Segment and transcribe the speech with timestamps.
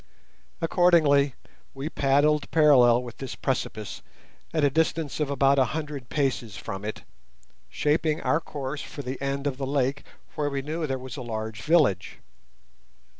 [0.61, 1.35] Accordingly
[1.75, 4.01] we paddled parallel with this precipice,
[4.51, 7.03] at a distance of about a hundred paces from it,
[7.69, 10.03] shaping our course for the end of the lake,
[10.33, 12.17] where we knew that there was a large village.